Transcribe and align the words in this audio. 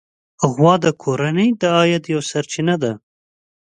غوا 0.53 0.73
د 0.85 0.87
کورنۍ 1.01 1.49
د 1.61 1.63
عاید 1.75 2.03
یوه 2.13 2.23
سرچینه 2.31 2.75
ده. 2.83 2.91